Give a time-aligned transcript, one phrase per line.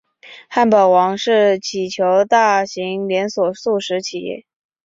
[0.49, 4.47] 汉堡王是全球大型连锁速食企业。